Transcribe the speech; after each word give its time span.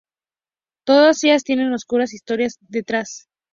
Todas 0.83 1.23
ellas 1.23 1.43
tienen 1.43 1.73
oscuras 1.73 2.15
historias 2.15 2.57
detrás. 2.61 3.27